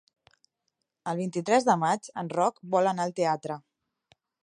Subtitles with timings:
[1.11, 3.61] El vint-i-tres de maig en Roc vol anar al teatre.